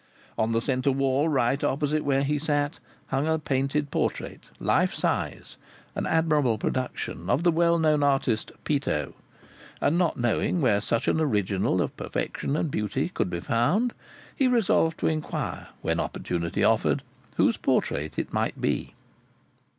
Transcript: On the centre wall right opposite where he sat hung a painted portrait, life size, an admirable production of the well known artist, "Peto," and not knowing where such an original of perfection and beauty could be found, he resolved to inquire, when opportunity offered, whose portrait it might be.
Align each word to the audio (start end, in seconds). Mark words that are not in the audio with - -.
On 0.35 0.51
the 0.51 0.61
centre 0.61 0.91
wall 0.91 1.29
right 1.29 1.63
opposite 1.63 2.03
where 2.03 2.23
he 2.23 2.39
sat 2.39 2.79
hung 3.09 3.27
a 3.27 3.37
painted 3.37 3.91
portrait, 3.91 4.49
life 4.59 4.95
size, 4.95 5.57
an 5.93 6.07
admirable 6.07 6.57
production 6.57 7.29
of 7.29 7.43
the 7.43 7.51
well 7.51 7.77
known 7.77 8.01
artist, 8.01 8.51
"Peto," 8.63 9.13
and 9.79 9.99
not 9.99 10.17
knowing 10.17 10.59
where 10.59 10.81
such 10.81 11.07
an 11.07 11.21
original 11.21 11.83
of 11.83 11.95
perfection 11.97 12.55
and 12.57 12.71
beauty 12.71 13.09
could 13.09 13.29
be 13.29 13.41
found, 13.41 13.93
he 14.35 14.47
resolved 14.47 14.97
to 15.01 15.07
inquire, 15.07 15.67
when 15.83 15.99
opportunity 15.99 16.63
offered, 16.63 17.03
whose 17.37 17.57
portrait 17.57 18.17
it 18.17 18.33
might 18.33 18.59
be. 18.59 18.95